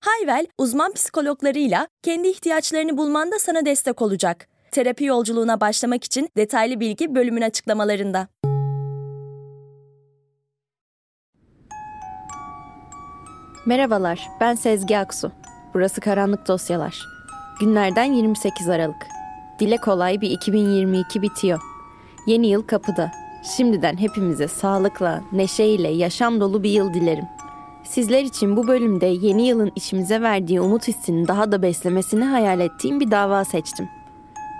Hayvel, 0.00 0.46
uzman 0.58 0.92
psikologlarıyla 0.92 1.88
kendi 2.02 2.28
ihtiyaçlarını 2.28 2.96
bulmanda 2.96 3.38
sana 3.38 3.66
destek 3.66 4.02
olacak. 4.02 4.48
Terapi 4.70 5.04
yolculuğuna 5.04 5.60
başlamak 5.60 6.04
için 6.04 6.28
detaylı 6.36 6.80
bilgi 6.80 7.14
bölümün 7.14 7.42
açıklamalarında. 7.42 8.28
Merhabalar, 13.66 14.28
ben 14.40 14.54
Sezgi 14.54 14.98
Aksu. 14.98 15.32
Burası 15.74 16.00
Karanlık 16.00 16.48
Dosyalar. 16.48 17.06
Günlerden 17.60 18.12
28 18.12 18.68
Aralık. 18.68 19.06
Dile 19.58 19.76
kolay 19.76 20.20
bir 20.20 20.30
2022 20.30 21.22
bitiyor. 21.22 21.60
Yeni 22.26 22.46
yıl 22.46 22.62
kapıda. 22.62 23.12
Şimdiden 23.56 23.96
hepimize 23.96 24.48
sağlıkla, 24.48 25.22
neşeyle, 25.32 25.88
yaşam 25.88 26.40
dolu 26.40 26.62
bir 26.62 26.70
yıl 26.70 26.94
dilerim. 26.94 27.24
Sizler 27.84 28.22
için 28.22 28.56
bu 28.56 28.68
bölümde 28.68 29.06
yeni 29.06 29.46
yılın 29.46 29.72
içimize 29.76 30.22
verdiği 30.22 30.60
umut 30.60 30.88
hissini 30.88 31.28
daha 31.28 31.52
da 31.52 31.62
beslemesini 31.62 32.24
hayal 32.24 32.60
ettiğim 32.60 33.00
bir 33.00 33.10
dava 33.10 33.44
seçtim. 33.44 33.88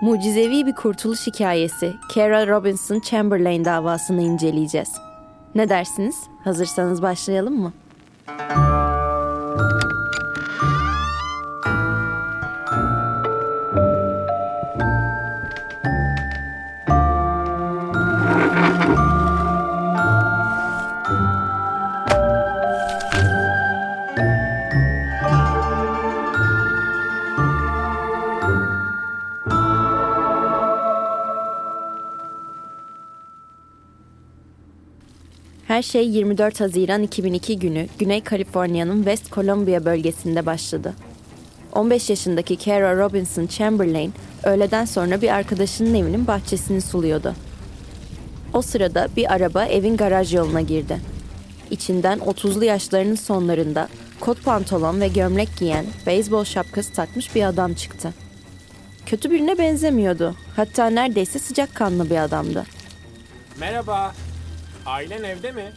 Mucizevi 0.01 0.65
bir 0.65 0.75
kurtuluş 0.75 1.27
hikayesi 1.27 1.93
Kara 2.13 2.47
Robinson 2.47 2.99
Chamberlain 2.99 3.65
davasını 3.65 4.21
inceleyeceğiz. 4.21 4.89
Ne 5.55 5.69
dersiniz? 5.69 6.15
Hazırsanız 6.43 7.01
başlayalım 7.01 7.59
mı? 7.59 7.73
Her 35.79 35.83
şey 35.83 36.09
24 36.09 36.59
Haziran 36.59 37.03
2002 37.03 37.59
günü 37.59 37.87
Güney 37.99 38.23
Kaliforniya'nın 38.23 38.97
West 38.97 39.31
Columbia 39.31 39.85
bölgesinde 39.85 40.45
başladı. 40.45 40.93
15 41.73 42.09
yaşındaki 42.09 42.57
Kara 42.57 42.97
Robinson 42.97 43.47
Chamberlain 43.47 44.13
öğleden 44.43 44.85
sonra 44.85 45.21
bir 45.21 45.29
arkadaşının 45.29 45.93
evinin 45.93 46.27
bahçesini 46.27 46.81
suluyordu. 46.81 47.35
O 48.53 48.61
sırada 48.61 49.07
bir 49.17 49.33
araba 49.33 49.65
evin 49.65 49.97
garaj 49.97 50.33
yoluna 50.33 50.61
girdi. 50.61 50.99
İçinden 51.71 52.19
30'lu 52.19 52.65
yaşlarının 52.65 53.15
sonlarında 53.15 53.89
kot 54.19 54.43
pantolon 54.45 55.01
ve 55.01 55.07
gömlek 55.07 55.49
giyen, 55.59 55.85
beyzbol 56.05 56.43
şapkası 56.43 56.93
takmış 56.93 57.35
bir 57.35 57.43
adam 57.43 57.73
çıktı. 57.73 58.13
Kötü 59.05 59.31
birine 59.31 59.57
benzemiyordu. 59.57 60.35
Hatta 60.55 60.89
neredeyse 60.89 61.39
sıcakkanlı 61.39 62.09
bir 62.09 62.17
adamdı. 62.17 62.65
Merhaba. 63.59 64.13
Ailen 64.89 65.23
evde 65.23 65.51
mi? 65.51 65.71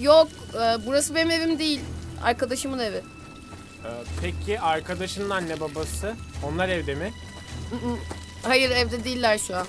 Yok, 0.00 0.28
e, 0.54 0.86
burası 0.86 1.14
benim 1.14 1.30
evim 1.30 1.58
değil. 1.58 1.80
Arkadaşımın 2.22 2.78
evi. 2.78 2.96
Ee, 2.96 3.88
peki 4.20 4.60
arkadaşının 4.60 5.30
anne 5.30 5.60
babası? 5.60 6.14
Onlar 6.42 6.68
evde 6.68 6.94
mi? 6.94 7.12
Hayır, 8.42 8.70
evde 8.70 9.04
değiller 9.04 9.38
şu 9.38 9.56
an. 9.56 9.66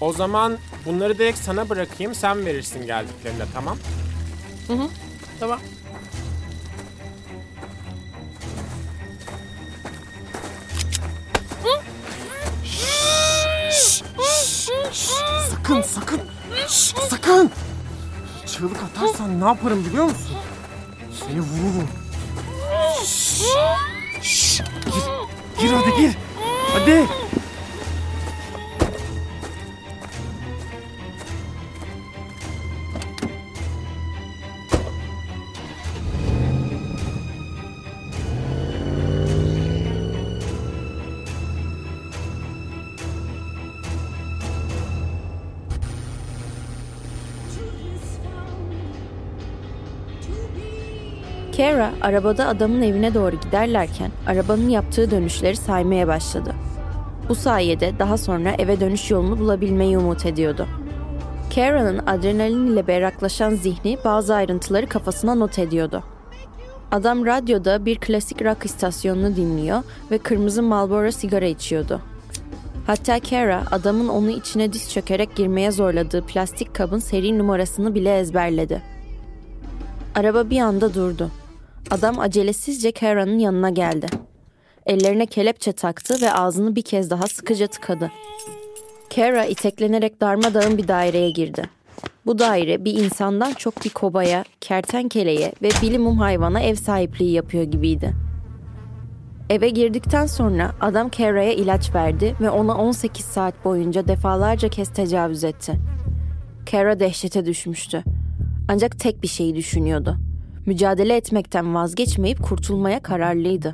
O 0.00 0.12
zaman 0.12 0.58
bunları 0.86 1.18
direkt 1.18 1.38
sana 1.38 1.68
bırakayım 1.68 2.14
sen 2.14 2.46
verirsin 2.46 2.86
geldiklerinde 2.86 3.44
tamam? 3.54 3.78
Tamam. 5.40 5.60
Sakın 15.50 15.82
sakın. 15.82 16.20
Sakın. 17.10 17.50
Çığlık 18.46 18.76
atarsan 18.82 19.40
ne 19.40 19.44
yaparım 19.44 19.84
biliyor 19.84 20.04
musun? 20.04 20.36
Seni 21.20 21.40
vururum. 21.40 21.88
Şşş, 23.04 23.42
şşş, 24.22 24.60
Gir, 24.86 25.66
gir 25.68 25.72
hadi 25.72 25.96
gir. 26.00 26.16
Hadi. 26.72 27.06
Kara 51.56 51.92
arabada 52.00 52.46
adamın 52.46 52.82
evine 52.82 53.14
doğru 53.14 53.36
giderlerken 53.40 54.10
arabanın 54.26 54.68
yaptığı 54.68 55.10
dönüşleri 55.10 55.56
saymaya 55.56 56.08
başladı. 56.08 56.54
Bu 57.28 57.34
sayede 57.34 57.92
daha 57.98 58.18
sonra 58.18 58.50
eve 58.58 58.80
dönüş 58.80 59.10
yolunu 59.10 59.38
bulabilmeyi 59.38 59.98
umut 59.98 60.26
ediyordu. 60.26 60.66
Kara'nın 61.54 61.98
adrenalin 62.06 62.66
ile 62.66 62.86
berraklaşan 62.86 63.54
zihni 63.54 63.98
bazı 64.04 64.34
ayrıntıları 64.34 64.86
kafasına 64.86 65.34
not 65.34 65.58
ediyordu. 65.58 66.02
Adam 66.92 67.26
radyoda 67.26 67.84
bir 67.84 67.96
klasik 67.96 68.42
rock 68.42 68.64
istasyonunu 68.64 69.36
dinliyor 69.36 69.82
ve 70.10 70.18
kırmızı 70.18 70.62
Marlboro 70.62 71.10
sigara 71.10 71.46
içiyordu. 71.46 72.00
Hatta 72.86 73.20
Kara 73.20 73.62
adamın 73.70 74.08
onu 74.08 74.30
içine 74.30 74.72
diz 74.72 74.92
çökerek 74.92 75.36
girmeye 75.36 75.70
zorladığı 75.70 76.22
plastik 76.22 76.74
kabın 76.74 76.98
seri 76.98 77.38
numarasını 77.38 77.94
bile 77.94 78.18
ezberledi. 78.18 78.82
Araba 80.14 80.50
bir 80.50 80.60
anda 80.60 80.94
durdu. 80.94 81.30
Adam 81.90 82.18
acelesizce 82.18 82.92
Kara'nın 82.92 83.38
yanına 83.38 83.70
geldi. 83.70 84.06
Ellerine 84.86 85.26
kelepçe 85.26 85.72
taktı 85.72 86.14
ve 86.22 86.32
ağzını 86.32 86.76
bir 86.76 86.82
kez 86.82 87.10
daha 87.10 87.26
sıkıca 87.26 87.66
tıkadı. 87.66 88.10
Kara 89.14 89.44
iteklenerek 89.44 90.20
darmadağın 90.20 90.78
bir 90.78 90.88
daireye 90.88 91.30
girdi. 91.30 91.62
Bu 92.26 92.38
daire 92.38 92.84
bir 92.84 92.92
insandan 92.92 93.52
çok 93.52 93.84
bir 93.84 93.90
kobaya, 93.90 94.44
kertenkeleye 94.60 95.52
ve 95.62 95.68
bilimum 95.82 96.18
hayvana 96.18 96.60
ev 96.60 96.74
sahipliği 96.74 97.32
yapıyor 97.32 97.64
gibiydi. 97.64 98.14
Eve 99.50 99.68
girdikten 99.68 100.26
sonra 100.26 100.72
adam 100.80 101.08
Kara'ya 101.08 101.52
ilaç 101.52 101.94
verdi 101.94 102.36
ve 102.40 102.50
ona 102.50 102.76
18 102.76 103.24
saat 103.24 103.64
boyunca 103.64 104.08
defalarca 104.08 104.68
kez 104.68 104.88
tecavüz 104.88 105.44
etti. 105.44 105.72
Kara 106.70 107.00
dehşete 107.00 107.46
düşmüştü. 107.46 108.04
Ancak 108.68 108.98
tek 108.98 109.22
bir 109.22 109.28
şeyi 109.28 109.56
düşünüyordu. 109.56 110.18
Mücadele 110.66 111.16
etmekten 111.16 111.74
vazgeçmeyip 111.74 112.42
kurtulmaya 112.42 113.02
kararlıydı. 113.02 113.72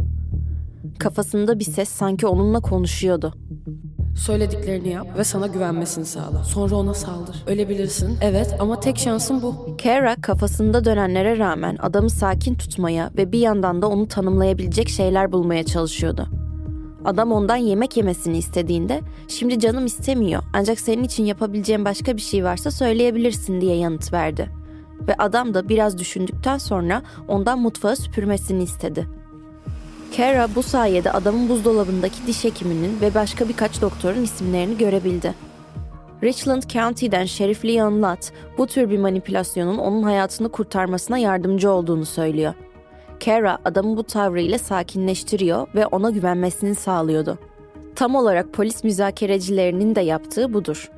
Kafasında 0.99 1.59
bir 1.59 1.65
ses 1.65 1.89
sanki 1.89 2.27
onunla 2.27 2.61
konuşuyordu. 2.61 3.35
Söylediklerini 4.17 4.89
yap 4.89 5.07
ve 5.19 5.25
sana 5.25 5.47
güvenmesini 5.47 6.05
sağla. 6.05 6.45
Sonra 6.45 6.75
ona 6.75 6.95
saldır. 6.95 7.43
Ölebilirsin, 7.47 8.19
evet 8.21 8.57
ama 8.59 8.81
tek 8.81 8.99
şansın 8.99 9.43
bu. 9.43 9.77
Kara 9.83 10.17
kafasında 10.17 10.85
dönenlere 10.85 11.39
rağmen 11.39 11.77
adamı 11.81 12.11
sakin 12.11 12.55
tutmaya 12.55 13.11
ve 13.17 13.33
bir 13.33 13.39
yandan 13.39 13.83
da 13.83 13.89
onu 13.89 14.09
tanımlayabilecek 14.09 14.89
şeyler 14.89 15.33
bulmaya 15.33 15.65
çalışıyordu. 15.65 16.29
Adam 17.05 17.33
ondan 17.33 17.57
yemek 17.57 17.97
yemesini 17.97 18.39
istediğinde 18.39 19.01
şimdi 19.29 19.61
canım 19.61 19.87
istemiyor 19.87 20.43
ancak 20.53 20.81
senin 20.81 21.05
için 21.05 21.25
yapabileceğim 21.25 21.85
başka 21.85 22.17
bir 22.17 22.23
şey 22.23 22.45
varsa 22.45 22.71
söyleyebilirsin 22.71 23.61
diye 23.61 23.77
yanıt 23.77 24.13
verdi. 24.13 24.62
Ve 25.09 25.15
adam 25.19 25.55
da 25.55 25.69
biraz 25.69 25.99
düşündükten 25.99 26.59
sonra 26.59 27.03
ondan 27.29 27.59
mutfağı 27.59 27.97
süpürmesini 27.97 28.63
istedi. 28.63 29.07
Kara 30.17 30.49
bu 30.55 30.63
sayede 30.63 31.13
adamın 31.13 31.49
buzdolabındaki 31.49 32.27
diş 32.27 32.45
hekiminin 32.45 33.01
ve 33.01 33.15
başka 33.15 33.49
birkaç 33.49 33.83
doktorun 33.83 34.23
isimlerini 34.23 34.79
görebildi. 34.79 35.35
Richland 36.23 36.63
County'den 36.63 37.25
Şerif 37.25 37.65
Leon 37.65 38.03
Lott 38.03 38.33
bu 38.59 38.67
tür 38.67 38.91
bir 38.91 38.99
manipülasyonun 38.99 39.79
onun 39.79 40.03
hayatını 40.03 40.49
kurtarmasına 40.49 41.19
yardımcı 41.19 41.71
olduğunu 41.71 42.05
söylüyor. 42.05 42.55
Kara 43.25 43.59
adamı 43.65 43.97
bu 43.97 44.03
tavrıyla 44.03 44.59
sakinleştiriyor 44.59 45.67
ve 45.75 45.87
ona 45.87 46.11
güvenmesini 46.11 46.75
sağlıyordu. 46.75 47.39
Tam 47.97 48.15
olarak 48.15 48.53
polis 48.53 48.85
müzakerecilerinin 48.85 49.95
de 49.95 50.01
yaptığı 50.01 50.55
budur. 50.55 50.91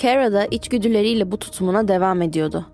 Kara 0.00 0.32
da 0.32 0.46
içgüdüleriyle 0.46 1.32
bu 1.32 1.38
tutumuna 1.38 1.88
devam 1.88 2.22
ediyordu. 2.22 2.66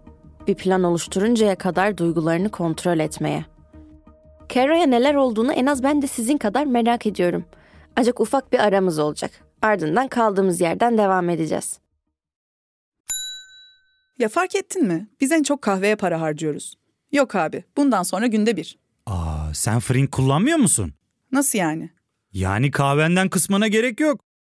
Bir 0.46 0.54
plan 0.54 0.82
oluşturuncaya 0.82 1.58
kadar 1.58 1.98
duygularını 1.98 2.50
kontrol 2.50 2.98
etmeye. 2.98 3.44
Kara'ya 4.54 4.86
neler 4.86 5.14
olduğunu 5.14 5.52
en 5.52 5.66
az 5.66 5.82
ben 5.82 6.02
de 6.02 6.06
sizin 6.06 6.38
kadar 6.38 6.64
merak 6.66 7.06
ediyorum. 7.06 7.44
Ancak 7.96 8.20
ufak 8.20 8.52
bir 8.52 8.58
aramız 8.58 8.98
olacak. 8.98 9.30
Ardından 9.62 10.08
kaldığımız 10.08 10.60
yerden 10.60 10.98
devam 10.98 11.30
edeceğiz. 11.30 11.78
Ya 14.18 14.28
fark 14.28 14.54
ettin 14.54 14.86
mi? 14.86 15.08
Biz 15.20 15.32
en 15.32 15.42
çok 15.42 15.62
kahveye 15.62 15.96
para 15.96 16.20
harcıyoruz. 16.20 16.74
Yok 17.12 17.34
abi, 17.34 17.64
bundan 17.76 18.02
sonra 18.02 18.26
günde 18.26 18.56
bir. 18.56 18.78
Aa, 19.06 19.54
sen 19.54 19.80
Frink 19.80 20.12
kullanmıyor 20.12 20.58
musun? 20.58 20.94
Nasıl 21.32 21.58
yani? 21.58 21.90
Yani 22.32 22.70
kahvenden 22.70 23.28
kısmına 23.28 23.68
gerek 23.68 24.00
yok. 24.00 24.20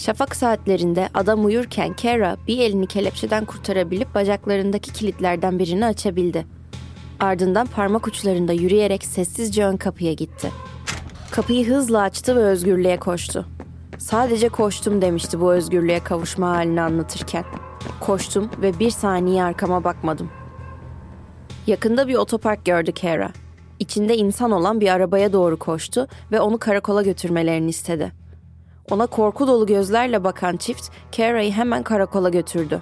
Şafak 0.00 0.36
saatlerinde 0.36 1.08
adam 1.14 1.44
uyurken 1.44 1.94
Kara 1.94 2.36
bir 2.48 2.58
elini 2.58 2.86
kelepçeden 2.86 3.44
kurtarabilip 3.44 4.14
bacaklarındaki 4.14 4.92
kilitlerden 4.92 5.58
birini 5.58 5.86
açabildi. 5.86 6.46
Ardından 7.20 7.66
parmak 7.66 8.06
uçlarında 8.06 8.52
yürüyerek 8.52 9.04
sessizce 9.04 9.66
ön 9.66 9.76
kapıya 9.76 10.12
gitti. 10.12 10.52
Kapıyı 11.30 11.68
hızla 11.68 12.00
açtı 12.00 12.36
ve 12.36 12.40
özgürlüğe 12.40 12.96
koştu. 12.96 13.46
Sadece 13.98 14.48
koştum 14.48 15.02
demişti 15.02 15.40
bu 15.40 15.52
özgürlüğe 15.52 16.00
kavuşma 16.00 16.50
halini 16.50 16.80
anlatırken. 16.80 17.44
Koştum 18.00 18.50
ve 18.62 18.78
bir 18.78 18.90
saniye 18.90 19.44
arkama 19.44 19.84
bakmadım. 19.84 20.30
Yakında 21.66 22.08
bir 22.08 22.14
otopark 22.14 22.64
gördü 22.64 22.92
Kara. 22.92 23.32
İçinde 23.78 24.16
insan 24.16 24.50
olan 24.50 24.80
bir 24.80 24.88
arabaya 24.88 25.32
doğru 25.32 25.58
koştu 25.58 26.08
ve 26.32 26.40
onu 26.40 26.58
karakola 26.58 27.02
götürmelerini 27.02 27.70
istedi. 27.70 28.20
Ona 28.90 29.06
korku 29.06 29.46
dolu 29.46 29.66
gözlerle 29.66 30.24
bakan 30.24 30.56
çift 30.56 30.90
Kara'yı 31.16 31.52
hemen 31.52 31.82
karakola 31.82 32.28
götürdü. 32.28 32.80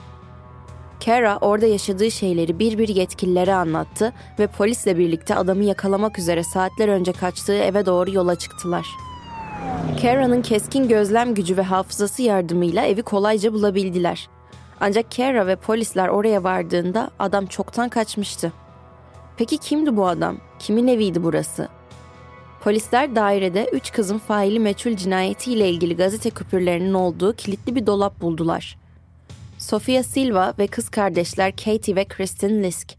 Kara 1.05 1.39
orada 1.41 1.67
yaşadığı 1.67 2.11
şeyleri 2.11 2.59
bir 2.59 2.79
bir 2.79 2.89
yetkililere 2.89 3.55
anlattı 3.55 4.13
ve 4.39 4.47
polisle 4.47 4.99
birlikte 4.99 5.35
adamı 5.35 5.65
yakalamak 5.65 6.19
üzere 6.19 6.45
saatler 6.45 6.89
önce 6.89 7.13
kaçtığı 7.13 7.55
eve 7.55 7.87
doğru 7.87 8.11
yola 8.11 8.35
çıktılar. 8.35 8.87
Kara'nın 10.03 10.43
keskin 10.43 10.89
gözlem 10.89 11.35
gücü 11.35 11.57
ve 11.57 11.63
hafızası 11.63 12.23
yardımıyla 12.23 12.85
evi 12.85 13.03
kolayca 13.03 13.53
bulabildiler. 13.53 14.29
Ancak 14.81 15.17
Kara 15.17 15.47
ve 15.47 15.57
polisler 15.57 16.09
oraya 16.09 16.45
vardığında 16.45 17.11
adam 17.19 17.47
çoktan 17.47 17.89
kaçmıştı. 17.89 18.53
Peki 19.37 19.59
kimdi 19.59 19.97
bu 19.97 20.07
adam? 20.07 20.37
Kimin 20.59 20.87
eviydi 20.87 21.23
burası? 21.23 21.69
Polisler 22.61 23.17
dairede 23.17 23.71
üç 23.73 23.93
kızın 23.93 24.19
faili 24.19 24.61
meçhul 24.61 24.97
cinayetiyle 24.97 25.71
ilgili 25.71 25.97
gazete 25.97 26.31
küpürlerinin 26.31 26.95
olduğu 26.95 27.33
kilitli 27.33 27.75
bir 27.75 27.87
dolap 27.87 28.21
buldular. 28.21 28.79
Sofia 29.59 30.03
Silva 30.03 30.55
ve 30.59 30.67
kız 30.67 30.89
kardeşler 30.89 31.57
Katie 31.57 31.97
ve 31.97 32.05
Kristen 32.05 32.63
Lisk. 32.63 32.97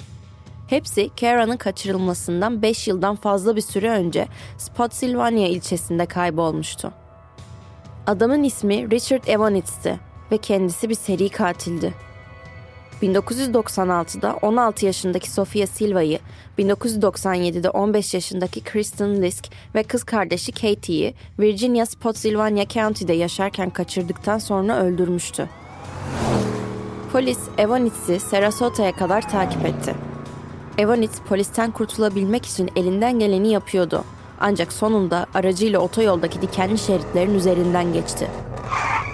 Hepsi 0.67 1.09
Kara'nın 1.19 1.57
kaçırılmasından 1.57 2.61
5 2.61 2.87
yıldan 2.87 3.15
fazla 3.15 3.55
bir 3.55 3.61
süre 3.61 3.89
önce 3.89 4.27
Spotsylvania 4.57 5.47
ilçesinde 5.47 6.05
kaybolmuştu. 6.05 6.93
Adamın 8.07 8.43
ismi 8.43 8.91
Richard 8.91 9.27
Evanitz'ti 9.27 9.99
ve 10.31 10.37
kendisi 10.37 10.89
bir 10.89 10.95
seri 10.95 11.29
katildi. 11.29 12.08
1996'da 13.03 14.35
16 14.41 14.85
yaşındaki 14.85 15.31
Sofia 15.31 15.67
Silva'yı, 15.67 16.19
1997'de 16.59 17.69
15 17.69 18.13
yaşındaki 18.13 18.63
Kristen 18.63 19.21
Lisk 19.21 19.49
ve 19.75 19.83
kız 19.83 20.03
kardeşi 20.03 20.51
Katie'yi 20.51 21.13
Virginia 21.39 21.85
Spotsylvania 21.85 22.67
County'de 22.67 23.13
yaşarken 23.13 23.69
kaçırdıktan 23.69 24.37
sonra 24.37 24.77
öldürmüştü. 24.77 25.49
Polis 27.11 27.39
Evanitz'i 27.57 28.19
Sarasota'ya 28.19 28.95
kadar 28.95 29.29
takip 29.29 29.65
etti. 29.65 29.95
Evanitz 30.77 31.19
polisten 31.29 31.71
kurtulabilmek 31.71 32.45
için 32.45 32.71
elinden 32.75 33.19
geleni 33.19 33.51
yapıyordu. 33.51 34.03
Ancak 34.39 34.73
sonunda 34.73 35.25
aracıyla 35.33 35.79
otoyoldaki 35.79 36.41
dikenli 36.41 36.77
şeritlerin 36.77 37.35
üzerinden 37.35 37.93
geçti. 37.93 38.27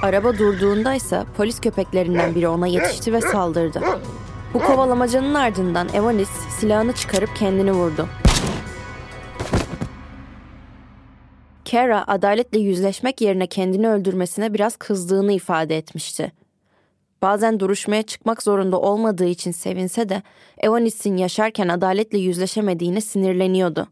Araba 0.06 0.38
durduğunda 0.38 0.94
ise 0.94 1.24
polis 1.38 1.60
köpeklerinden 1.60 2.36
biri 2.36 2.48
ona 2.48 2.68
yetişti 2.68 3.14
ve 3.14 3.22
saldırdı. 3.22 3.82
Bu 4.54 4.60
kovalamacanın 4.60 5.34
ardından 5.34 5.90
Evanis 5.94 6.30
silahını 6.30 6.94
çıkarıp 6.94 7.36
kendini 7.36 7.72
vurdu. 7.72 8.08
Kara 11.72 12.08
adaletle 12.08 12.60
yüzleşmek 12.60 13.22
yerine 13.22 13.48
kendini 13.48 13.90
öldürmesine 13.90 14.54
biraz 14.54 14.76
kızdığını 14.76 15.32
ifade 15.32 15.78
etmişti. 15.78 16.32
Bazen 17.22 17.60
duruşmaya 17.60 18.04
çıkmak 18.04 18.44
zorunda 18.44 18.80
olmadığı 18.80 19.28
için 19.28 19.52
sevinse 19.52 20.10
de 20.10 20.22
Evanis'in 20.58 21.18
yaşarken 21.18 21.68
adaletle 21.68 22.18
yüzleşemediğine 22.18 23.02
sinirleniyordu. 23.02 23.88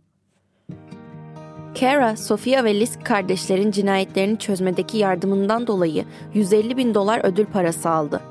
Kara, 1.80 2.15
Sofia 2.18 2.63
ve 2.63 2.80
Liz 2.80 3.00
kardeşlerin 3.03 3.72
cinayetlerini 3.72 4.39
çözmedeki 4.39 4.98
yardımından 4.98 5.68
dolayı 5.68 6.06
150 6.34 6.77
bin 6.77 6.94
dolar 6.94 7.22
ödül 7.24 7.46
parası 7.46 7.89
aldı. 7.89 8.22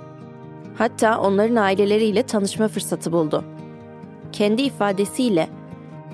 Hatta 0.79 1.21
onların 1.21 1.57
aileleriyle 1.57 2.23
tanışma 2.23 2.69
fırsatı 2.69 3.13
buldu. 3.13 3.45
Kendi 4.33 4.63
ifadesiyle 4.63 5.49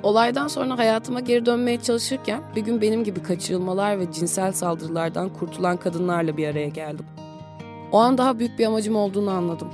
Olaydan 0.02 0.49
sonra 0.49 0.78
hayatıma 0.78 1.20
geri 1.20 1.47
dönmeye 1.47 1.80
çalışırken 1.80 2.40
bir 2.56 2.61
gün 2.61 2.80
benim 2.80 3.04
gibi 3.04 3.23
kaçırılmalar 3.23 3.99
ve 3.99 4.12
cinsel 4.12 4.52
saldırılardan 4.52 5.28
kurtulan 5.28 5.76
kadınlarla 5.76 6.37
bir 6.37 6.49
araya 6.49 6.68
geldim. 6.68 7.06
O 7.92 7.99
an 7.99 8.18
daha 8.18 8.38
büyük 8.38 8.58
bir 8.58 8.66
amacım 8.66 8.97
olduğunu 8.97 9.30
anladım. 9.30 9.68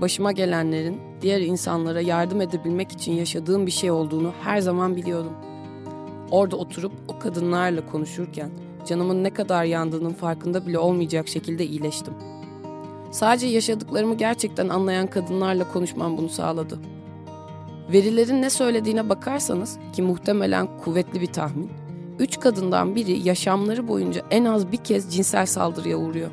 Başıma 0.00 0.32
gelenlerin 0.32 1.00
diğer 1.22 1.40
insanlara 1.40 2.00
yardım 2.00 2.40
edebilmek 2.40 2.92
için 2.92 3.12
yaşadığım 3.12 3.66
bir 3.66 3.70
şey 3.70 3.90
olduğunu 3.90 4.32
her 4.42 4.60
zaman 4.60 4.96
biliyordum. 4.96 5.32
Orada 6.30 6.56
oturup 6.56 6.92
o 7.08 7.18
kadınlarla 7.18 7.86
konuşurken 7.86 8.50
canımın 8.86 9.24
ne 9.24 9.30
kadar 9.30 9.64
yandığının 9.64 10.12
farkında 10.12 10.66
bile 10.66 10.78
olmayacak 10.78 11.28
şekilde 11.28 11.66
iyileştim. 11.66 12.14
Sadece 13.10 13.46
yaşadıklarımı 13.46 14.14
gerçekten 14.14 14.68
anlayan 14.68 15.06
kadınlarla 15.06 15.72
konuşmam 15.72 16.18
bunu 16.18 16.28
sağladı. 16.28 16.78
Verilerin 17.92 18.42
ne 18.42 18.50
söylediğine 18.50 19.08
bakarsanız 19.08 19.78
ki 19.92 20.02
muhtemelen 20.02 20.68
kuvvetli 20.84 21.20
bir 21.20 21.26
tahmin, 21.26 21.70
üç 22.18 22.40
kadından 22.40 22.94
biri 22.94 23.28
yaşamları 23.28 23.88
boyunca 23.88 24.22
en 24.30 24.44
az 24.44 24.72
bir 24.72 24.76
kez 24.76 25.14
cinsel 25.14 25.46
saldırıya 25.46 25.96
uğruyor. 25.96 26.30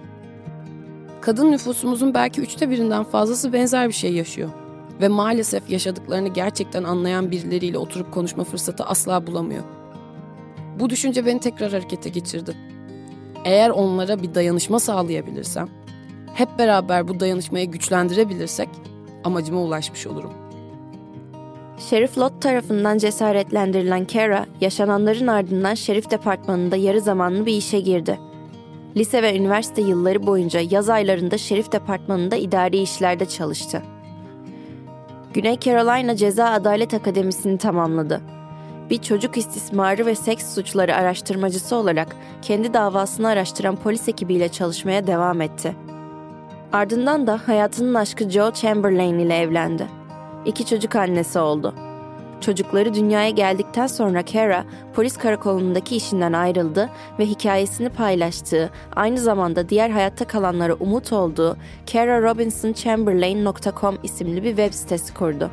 Kadın 1.22 1.51
nüfusumuzun 1.51 2.13
belki 2.13 2.42
üçte 2.42 2.70
birinden 2.70 3.04
fazlası 3.04 3.54
benzer 3.54 3.88
bir 3.88 3.94
şey 3.94 4.13
yaşıyor. 4.13 4.50
Ve 5.01 5.08
maalesef 5.08 5.70
yaşadıklarını 5.70 6.27
gerçekten 6.27 6.84
anlayan 6.84 7.32
birileriyle 7.32 7.77
oturup 7.77 8.13
konuşma 8.13 8.44
fırsatı 8.44 8.84
asla 8.84 9.27
bulamıyor. 9.27 9.63
Bu 10.79 10.89
düşünce 10.89 11.25
beni 11.25 11.39
tekrar 11.39 11.72
harekete 11.72 12.10
geçirdi. 12.10 12.53
Eğer 13.46 13.69
onlara 13.69 14.24
bir 14.24 14.36
dayanışma 14.36 14.79
sağlayabilirsem, 14.79 15.69
hep 16.34 16.50
beraber 16.60 17.07
bu 17.07 17.19
dayanışmayı 17.19 17.72
güçlendirebilirsek 17.72 18.69
amacıma 19.24 19.62
ulaşmış 19.62 20.07
olurum. 20.07 20.34
Şerif 21.89 22.17
Lott 22.17 22.41
tarafından 22.41 22.98
cesaretlendirilen 22.98 24.05
Kara, 24.05 24.46
yaşananların 24.62 25.27
ardından 25.27 25.74
şerif 25.74 26.12
departmanında 26.12 26.75
yarı 26.75 27.01
zamanlı 27.01 27.46
bir 27.46 27.53
işe 27.53 27.79
girdi. 27.79 28.19
Lise 28.96 29.24
ve 29.24 29.38
üniversite 29.38 29.81
yılları 29.81 30.27
boyunca 30.27 30.60
yaz 30.69 30.89
aylarında 30.89 31.38
şerif 31.38 31.72
departmanında 31.72 32.36
idari 32.36 32.77
işlerde 32.77 33.25
çalıştı. 33.25 33.84
Güney 35.34 35.60
Carolina 35.60 36.15
Ceza 36.15 36.50
Adalet 36.50 36.93
Akademisi'ni 36.93 37.57
tamamladı. 37.57 38.37
Bir 38.89 38.98
çocuk 38.98 39.38
istismarı 39.38 40.06
ve 40.06 40.15
seks 40.15 40.53
suçları 40.53 40.96
araştırmacısı 40.96 41.75
olarak 41.75 42.15
kendi 42.41 42.74
davasını 42.74 43.27
araştıran 43.27 43.75
polis 43.75 44.08
ekibiyle 44.08 44.50
çalışmaya 44.50 45.08
devam 45.08 45.41
etti. 45.41 45.75
Ardından 46.74 47.27
da 47.27 47.39
hayatının 47.46 47.94
aşkı 47.94 48.29
Joe 48.29 48.51
Chamberlain 48.51 49.20
ile 49.20 49.38
evlendi. 49.38 49.88
İki 50.46 50.65
çocuk 50.65 50.96
annesi 50.96 51.39
oldu. 51.39 51.74
Çocukları 52.41 52.94
dünyaya 52.94 53.29
geldikten 53.29 53.88
sonra 53.88 54.25
Kara, 54.25 54.65
polis 54.94 55.17
karakolundaki 55.17 55.96
işinden 55.96 56.34
ayrıldı 56.34 56.89
ve 57.20 57.25
hikayesini 57.25 57.89
paylaştığı, 57.89 58.70
aynı 58.96 59.17
zamanda 59.17 59.70
diğer 59.70 59.89
hayatta 59.89 60.27
kalanlara 60.27 60.74
umut 60.74 61.13
olduğu 61.13 61.58
kararobinsonchamberlain.com 61.91 63.98
isimli 64.03 64.44
bir 64.44 64.50
web 64.50 64.74
sitesi 64.74 65.13
kurdu. 65.13 65.51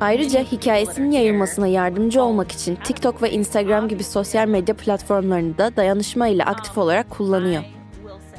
Ayrıca 0.00 0.40
hikayesinin 0.40 1.10
yayılmasına 1.10 1.66
yardımcı 1.66 2.22
olmak 2.22 2.52
için 2.52 2.76
TikTok 2.76 3.22
ve 3.22 3.30
Instagram 3.30 3.88
gibi 3.88 4.04
sosyal 4.04 4.48
medya 4.48 4.76
platformlarını 4.76 5.58
da 5.58 5.76
dayanışma 5.76 6.28
ile 6.28 6.44
aktif 6.44 6.78
olarak 6.78 7.10
kullanıyor. 7.10 7.62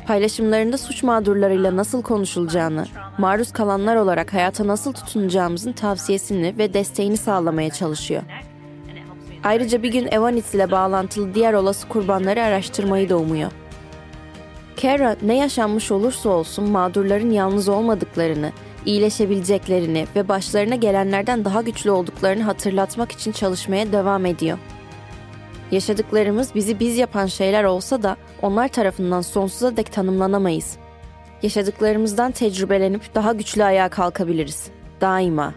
Paylaşımlarında 0.08 0.78
suç 0.78 1.04
mağdurlarıyla 1.04 1.78
nasıl 1.78 2.02
konuşulacağını, 2.02 2.86
maruz 3.18 3.52
kalanlar 3.52 3.96
olarak 3.96 4.34
hayata 4.34 4.68
nasıl 4.68 4.94
tutunacağımızın 4.94 5.72
tavsiyesini 5.74 6.58
ve 6.58 6.74
desteğini 6.74 7.18
sağlamaya 7.18 7.70
çalışıyor. 7.70 8.24
Ayrıca 9.44 9.84
bir 9.84 9.92
gün 9.92 10.08
Evanitz 10.12 10.56
ile 10.56 10.72
bağlantılı 10.72 11.34
diğer 11.34 11.54
olası 11.54 11.88
kurbanları 11.88 12.44
araştırmayı 12.44 13.10
da 13.10 13.18
umuyor. 13.18 13.52
Kara 14.82 15.16
ne 15.22 15.38
yaşanmış 15.38 15.92
olursa 15.92 16.30
olsun 16.30 16.70
mağdurların 16.70 17.32
yalnız 17.32 17.70
olmadıklarını, 17.70 18.52
iyileşebileceklerini 18.86 20.08
ve 20.16 20.28
başlarına 20.28 20.76
gelenlerden 20.76 21.46
daha 21.46 21.62
güçlü 21.62 21.92
olduklarını 21.92 22.44
hatırlatmak 22.44 23.12
için 23.12 23.32
çalışmaya 23.32 23.92
devam 23.92 24.26
ediyor. 24.26 24.58
Yaşadıklarımız 25.72 26.56
bizi 26.56 26.80
biz 26.80 26.98
yapan 26.98 27.26
şeyler 27.26 27.64
olsa 27.64 28.04
da 28.04 28.18
onlar 28.42 28.68
tarafından 28.68 29.22
sonsuza 29.22 29.78
dek 29.78 29.92
tanımlanamayız. 29.92 30.78
Yaşadıklarımızdan 31.42 32.32
tecrübelenip 32.32 33.16
daha 33.16 33.34
güçlü 33.34 33.64
ayağa 33.64 33.90
kalkabiliriz. 33.90 34.68
Daima. 35.02 35.54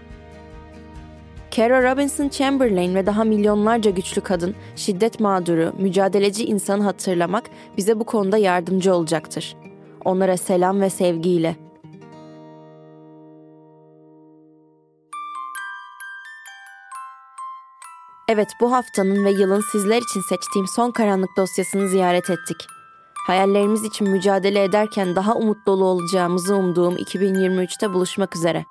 Kara 1.57 1.93
Robinson 1.93 2.29
Chamberlain 2.29 2.95
ve 2.95 3.07
daha 3.07 3.25
milyonlarca 3.25 3.91
güçlü 3.91 4.21
kadın, 4.21 4.55
şiddet 4.77 5.21
mağduru, 5.21 5.73
mücadeleci 5.79 6.45
insanı 6.45 6.83
hatırlamak 6.83 7.45
bize 7.77 8.01
bu 8.01 8.05
konuda 8.05 8.37
yardımcı 8.37 8.95
olacaktır. 8.95 9.57
Onlara 10.05 10.37
selam 10.37 10.81
ve 10.81 10.91
sevgiyle. 10.91 11.64
Evet, 18.29 18.49
bu 18.61 18.73
haftanın 18.73 19.25
ve 19.25 19.31
yılın 19.31 19.65
sizler 19.73 19.97
için 19.97 20.21
seçtiğim 20.21 20.67
son 20.69 20.91
karanlık 20.91 21.37
dosyasını 21.37 21.89
ziyaret 21.89 22.31
ettik. 22.31 22.57
Hayallerimiz 23.27 23.85
için 23.85 24.09
mücadele 24.09 24.65
ederken 24.65 25.17
daha 25.17 25.35
umut 25.35 25.67
dolu 25.67 25.85
olacağımızı 25.85 26.57
umduğum 26.57 26.97
2023'te 26.97 27.93
buluşmak 27.93 28.37
üzere. 28.37 28.65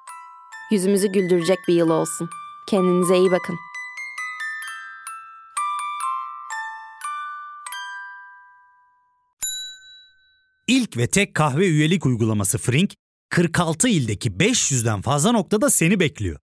Yüzümüzü 0.71 1.07
güldürecek 1.07 1.59
bir 1.67 1.73
yıl 1.73 1.89
olsun. 1.89 2.29
Kendinize 2.69 3.17
iyi 3.17 3.31
bakın. 3.31 3.55
İlk 10.67 10.97
ve 10.97 11.07
tek 11.07 11.35
kahve 11.35 11.67
üyelik 11.67 12.05
uygulaması 12.05 12.57
Frink, 12.57 12.93
46 13.29 13.89
ildeki 13.89 14.31
500'den 14.31 15.01
fazla 15.01 15.31
noktada 15.31 15.69
seni 15.69 15.99
bekliyor. 15.99 16.42